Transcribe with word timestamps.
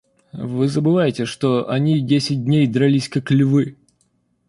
Вы 0.33 0.67
забываете, 0.67 1.25
что 1.25 1.69
они 1.69 1.99
десять 2.01 2.43
дней 2.43 2.65
дрались, 2.65 3.07
как 3.07 3.29
львы. 3.29 3.77